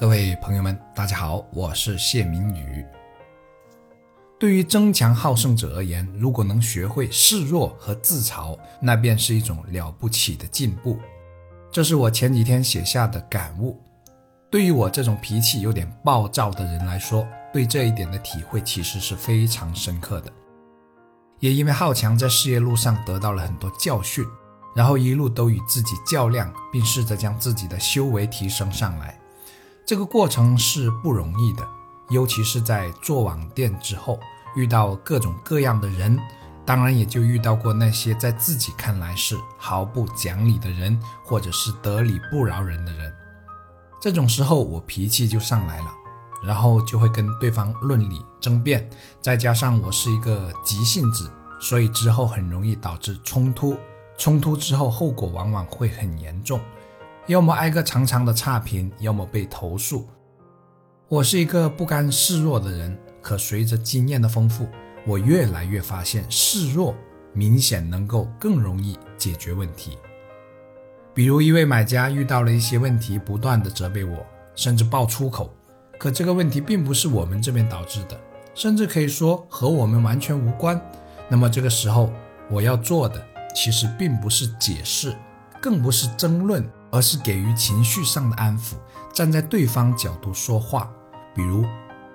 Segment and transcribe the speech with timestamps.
[0.00, 2.82] 各位朋友们，大家好，我是谢明宇。
[4.38, 10.98] 对于争强好胜者而言，如果能学会示弱和自嘲，那便是一种了不起的进步。
[11.70, 13.78] 这是我前几天写下的感悟。
[14.50, 20.32] 对于我这种脾气有点暴躁的人来说，对这一点的体会其实是非常深刻的。
[21.40, 24.24] 也因为好强，在事业路上得到了很多教训，
[24.74, 29.19] 然后一路都与自己较量，并试着将自己的修为提升上来。
[29.90, 31.66] 这个过程是不容易的，
[32.10, 34.20] 尤其是在做网店之后，
[34.54, 36.16] 遇到各种各样的人，
[36.64, 43.12] 当然也就遇到过那些在自己看来是毫不讲理的人，或者是得理不饶人的人。
[44.00, 45.92] 这种时候，我脾气就上来了，
[46.40, 48.88] 然后就会跟对方论理争辩，
[49.20, 51.28] 再加上我是一个急性子，
[51.58, 53.76] 所以之后很容易导致冲突，
[54.16, 56.60] 冲突之后后果往往会很严重。
[57.30, 60.04] 要么挨个长长的差评，要么被投诉。
[61.06, 64.66] 我是一个不甘示弱的人，可随着经验的丰富，
[65.06, 66.92] 我越来越发现示弱
[67.32, 69.96] 明显能够更容易解决问题。
[71.14, 75.54] 比如一位买家遇到了一些问题，不断的责备我，甚至爆粗口，
[76.00, 78.20] 可这个问题并不是我们这边导致的，
[78.56, 80.80] 甚至可以说和我们完全无关。
[81.28, 82.12] 那么这个时候
[82.50, 85.14] 我要做的，其实并不是解释，
[85.62, 86.68] 更不是争论。
[86.90, 88.74] 而是给予情绪上的安抚，
[89.12, 90.90] 站在对方角度说话。
[91.34, 91.64] 比如，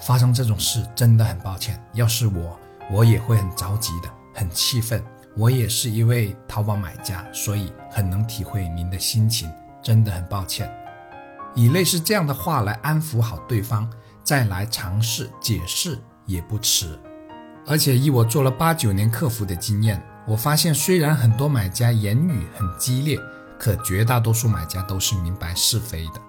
[0.00, 2.58] 发生这种事真的很抱歉，要是我，
[2.90, 5.02] 我也会很着急的，很气愤。
[5.36, 9.50] 我也是一位淘宝买家，所以很能体会您的心情，
[9.82, 10.70] 真的很抱歉。
[11.54, 13.88] 以类似这样的话来安抚好对方，
[14.24, 16.98] 再来尝试解释也不迟。
[17.66, 23.18] 而且以我做了八九年客服的经验，我发现虽然很多买家言语很激烈。
[23.58, 26.20] 可绝大多数买家都是明白是非的。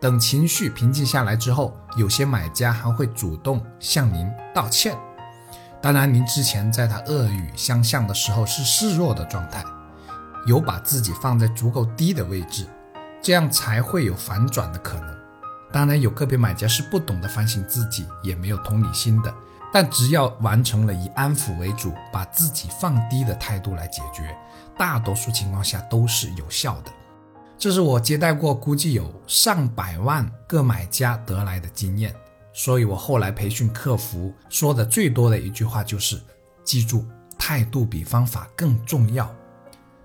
[0.00, 4.98] 等情绪平静下来之后，有些买家还会主动向您道歉。
[5.80, 9.64] 当然，您之前在他恶语相向的时候是示弱的状态，
[10.46, 12.66] 有把自己放在足够低的位置，
[13.20, 15.16] 这样才会有反转的可能。
[15.72, 19.34] 当然，有个别买家是不懂得反省自己，也没有同理心的。
[19.72, 24.36] 但只要完成了以安抚为主，把自己放低的态度来解决，
[24.76, 26.92] 大多数情况下都是有效的。
[27.56, 32.14] 这是我接待过估计有上百万个买家得来的经验。
[32.52, 36.20] 所以我后来培训客服说的最多的一句话就是：
[36.62, 37.06] 记住，
[37.38, 39.34] 态度比方法更重要。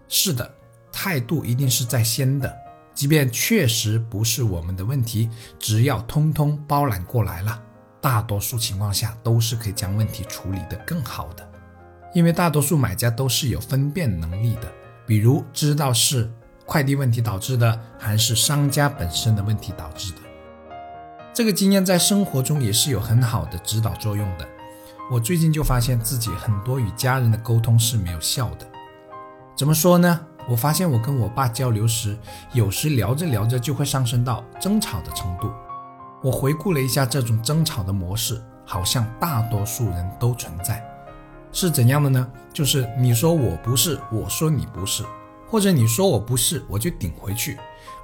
[0.08, 0.50] 是的，
[0.94, 2.56] 态度一定是在先的，
[2.94, 5.30] 即便确实不是我们的问题，
[5.60, 7.62] 只要通通包揽过来了。
[8.08, 11.46] 大多数情况下都是可以将问题处理得更好的，
[12.14, 14.72] 因为大多数买家都是有分辨能力的，
[15.06, 16.32] 比如知道是
[16.66, 20.20] 快递问题导致的，还是商家本身的问题导致的。
[21.34, 24.48] 这个经验在生活中也是有很好的指导作用的。
[25.12, 28.66] 我最近就发现自己很多与家人的沟通是没有效的。
[29.54, 30.18] 怎么说呢？
[30.48, 32.18] 我发现我跟我爸交流时，
[32.54, 35.52] 有时聊着聊着就会上升到争吵的程度。
[36.24, 40.84] 我回顾了一下这种争吵的模式，好像大多数人都存在。
[41.52, 42.28] 是怎样的呢？
[42.52, 45.04] 就是你说我不是，我说你不是，
[45.48, 47.58] 或者你说我不是，我就顶回去，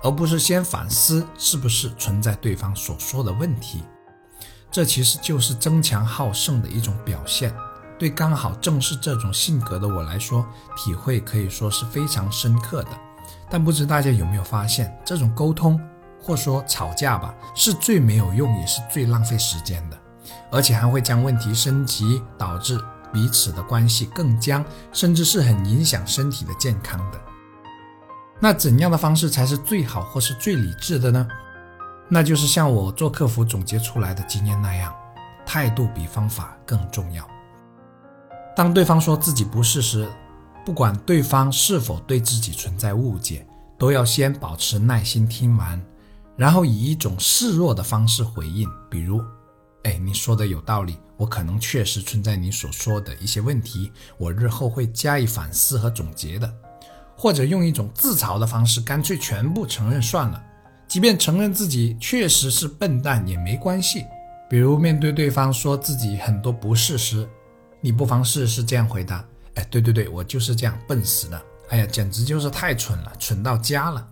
[0.04, 3.84] 而不是先反思是不是存在对方所说的问题。
[4.72, 7.54] 这其实就是争强好胜的一种表现。
[8.00, 10.46] 对刚好正是这种性格的我来说，
[10.76, 12.90] 体会可以说是非常深刻的。
[13.50, 15.80] 但不知大家有没有发现，这种沟通。
[16.24, 19.98] 或说吵架吧，是最没有用，也是最浪费时间的，
[20.50, 22.80] 而且还会将问题升级，导致
[23.12, 24.64] 彼此的关系更僵，
[24.94, 27.20] 甚至是很影响身体的健康的。
[28.40, 31.28] 那怎样的方式才是最好或是最理智的呢？
[32.08, 34.94] 那就是像我做客服总结出来的经验那样，
[35.46, 37.28] 态度比方法更重要。
[38.56, 40.08] 当对方说自己不是时，
[40.66, 43.46] 不管对方是否对自己存在误解，
[43.78, 45.82] 都要先保持耐心听完。
[46.36, 49.24] 然后以一种示弱的方式回应，比如，
[49.84, 56.52] 哎，你说的有道理，我可能确实存在你所说的一些问题，我日后会加以反思和总结的。
[57.16, 60.44] 或者用一种自嘲的方式，干脆全部承认算了，
[60.88, 64.04] 即便承认自己确实是笨蛋也没关系。
[64.50, 67.30] 比如面对对方说自己很多不是时，
[67.80, 74.08] 你不妨试试这样回答：哎，对对对，我就是这样笨死的，哎呀，简直就是太蠢了，蠢到家了。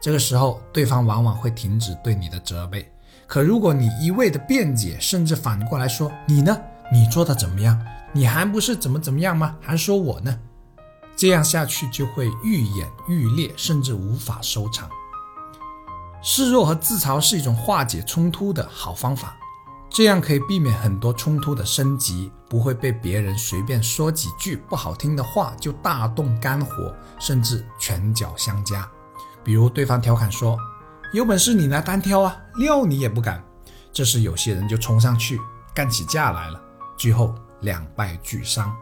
[0.00, 2.90] 这个时候，对方往往会停止对你的责备。
[3.26, 6.56] 可如果你一味的辩解，甚至反过来说你呢？
[6.90, 7.78] 你做的怎么样？
[8.12, 9.56] 你还不是怎么怎么样吗？
[9.60, 10.38] 还说我呢？
[11.16, 14.88] 这样下去就会愈演愈烈，甚至无法收场。
[16.22, 19.36] 示弱和自嘲是一种化解冲突的好方法，
[19.90, 28.88] 这样可以避免很多冲突的升级，不会被别人随便说几句不好听的话就大动肝火，甚至拳脚相加。
[29.44, 30.58] 比如对方调侃说
[31.12, 33.42] ：“有本事你来单挑啊，撂你也不敢。”
[33.92, 35.40] 这时有些人就冲上去
[35.74, 36.62] 干起架来了，
[36.96, 38.74] 最后两败俱伤。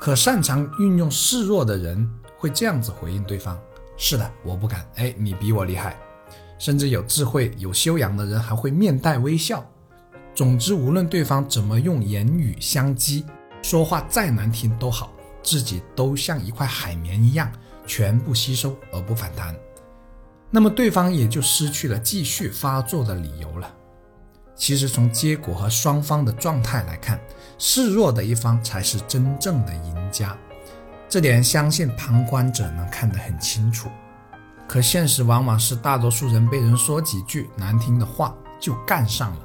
[0.00, 3.58] 可擅长运用示弱的人会这样子回应对方。
[3.96, 4.88] 是的，我不敢。
[4.96, 5.98] 哎，你比我厉害。
[6.58, 9.64] 甚至有智慧、有修养的人还会面带微笑。
[10.34, 13.26] 总之，无论对方怎么用言语相激，
[13.62, 17.50] 说话再难听都好，自己都像一块海绵一样，
[17.86, 19.54] 全部吸收而不反弹。
[20.50, 23.72] 那么对方也就失去了继续发作的理由了。
[24.56, 27.18] 其实从结果和双方的状态来看，
[27.56, 30.36] 示弱的一方才是真正的赢家。
[31.08, 33.88] 这点相信旁观者能看得很清楚，
[34.68, 39.40] 可现实往往是大多数人被人说几句难听的话就干上了，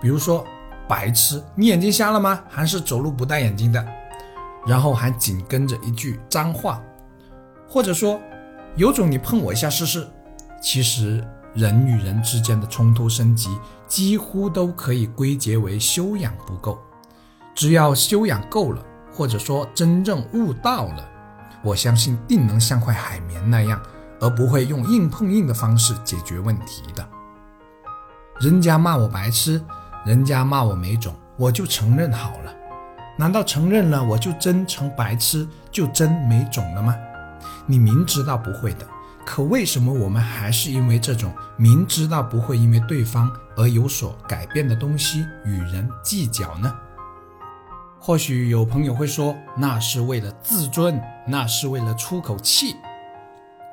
[0.00, 0.44] 比如说
[0.88, 2.42] “白痴，你眼睛瞎了吗？
[2.48, 3.86] 还是走路不戴眼镜的？”
[4.66, 6.82] 然后还紧跟着一句脏话，
[7.68, 8.20] 或者说
[8.76, 10.06] “有种你碰我一下试试。”
[10.60, 11.22] 其实
[11.54, 13.50] 人与人之间的冲突升级
[13.86, 16.78] 几乎都可以归结为修养不够，
[17.54, 18.82] 只要修养够了。
[19.16, 21.08] 或者说真正悟到了，
[21.62, 23.80] 我相信定能像块海绵那样，
[24.20, 27.08] 而不会用硬碰硬的方式解决问题的。
[28.40, 29.62] 人家骂我白痴，
[30.04, 32.52] 人家骂我没种，我就承认好了。
[33.16, 36.96] 难道承认了我就真成白痴，就真没种了吗？
[37.66, 38.86] 你明知道不会的，
[39.24, 46.74] 可为什么我们还是因为这种明知道不会因为对方而有所改变的东西与人计较呢？
[47.98, 52.76] 或许有朋友会说，那是为了自尊，那是为了出口气。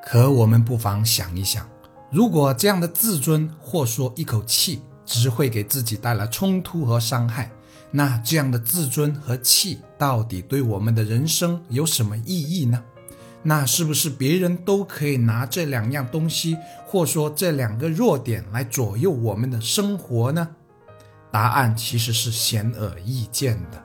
[0.06, 1.68] 可我们不妨想一想，
[2.10, 7.52] 如果这样的自尊或说一口气只会给自己带来冲突和伤害，
[7.92, 12.82] 那这样的自尊和气到底对我们的人生有什么意义呢？
[13.44, 20.48] 那是不是别人都可以拿这两样东西，或说这两个弱点来左右我们的生活呢？
[21.32, 23.82] 答案其实是显而易见的。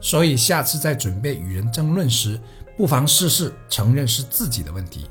[0.00, 2.40] 所以，下次在准备与人争论时，
[2.76, 5.10] 不妨试试承认是自己的问题。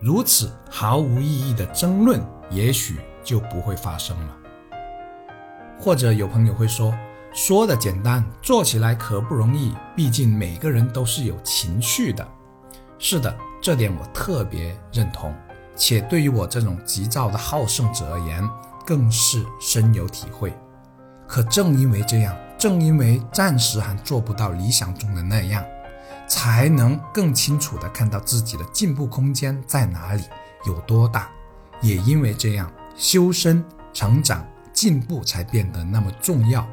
[0.00, 2.20] 如此毫无意义的争论，
[2.50, 4.36] 也许就不会发生了。
[5.78, 6.92] 或者有朋友会说，
[7.34, 9.74] 说的简单，做起来可不容易。
[9.96, 12.26] 毕竟每个人都是有情绪的。
[12.98, 15.34] 是的，这点我特别认同，
[15.74, 18.46] 且对于我这种急躁的好胜者而言，
[18.86, 20.52] 更是深有体会。
[21.26, 22.36] 可正因为这样。
[22.58, 25.64] 正因为暂时还做不到理想中的那样，
[26.28, 30.22] 才能更清楚地看到自己的进步空间在哪里，
[30.64, 31.28] 有多大。
[31.80, 36.64] 也因为这样，修身、成长、进步才变得那么重要。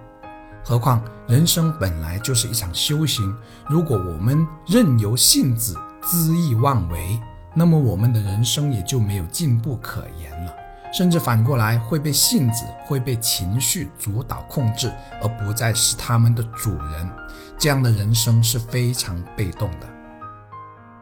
[0.70, 3.36] 何况人生本来就是一场修行，
[3.68, 7.20] 如果我们任由性子恣意妄为，
[7.56, 10.54] 那么我们的人生也就没有进步可言了。
[10.94, 14.94] 甚至反过来会被性子、会被情绪主导控制，
[15.24, 17.10] 而不再是他们的主人。
[17.58, 19.90] 这样的人生是非常被动的。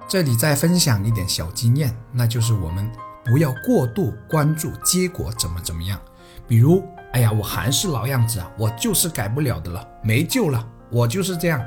[0.07, 2.89] 这里再分享一点小经验，那就是我们
[3.25, 5.99] 不要过度关注结果怎么怎么样。
[6.47, 6.81] 比如，
[7.13, 11.63] 哎呀，我还是老样子啊，我就是改不了的了，没救了，我就是这样。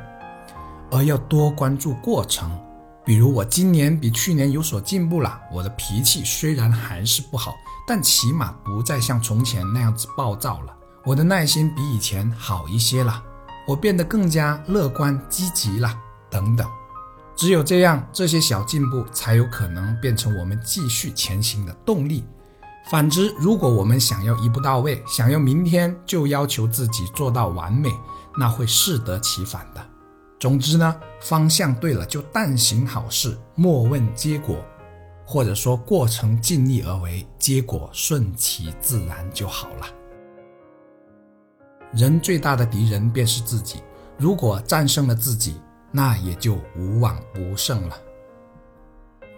[0.91, 2.51] 而要多关注过程。
[3.05, 7.55] 比如我今年比去年有所进步了，我的脾气虽然还是不好，
[7.89, 10.77] 但起码不再像从前那样子暴躁了。
[11.05, 13.21] 我的耐心比以前好一些了，
[13.67, 15.93] 我变得更加乐观积极了，
[16.29, 16.69] 等等。
[17.35, 22.25] 只有这样，这些小进步才有可能变成我们继续前行的动力。
[22.91, 27.89] 反之，如果我们想要一步到位，想要明天就要求自己做到完美，
[28.37, 29.81] 那会适得其反的。
[30.41, 34.57] 总之呢，方向对了就但行好事，莫问结果，
[35.25, 39.87] 或者说过程尽力而为，结果顺其自然就好了。
[41.93, 43.85] 人最大的敌人便是自己，
[44.19, 45.61] 如果战胜了自己，
[45.93, 47.97] 那也就无往不胜了。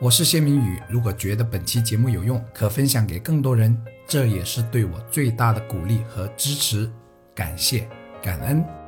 [0.03, 6.91] 我是谢明宇，如果觉得本期节目有用，可分享给更多人，这也是对我最大的鼓励和支持，
[7.37, 7.89] 感谢
[8.21, 8.82] 感恩。